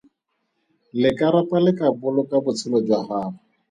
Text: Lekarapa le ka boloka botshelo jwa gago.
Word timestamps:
Lekarapa 1.01 1.57
le 1.63 1.71
ka 1.79 1.87
boloka 2.01 2.35
botshelo 2.43 2.77
jwa 2.85 2.99
gago. 3.07 3.37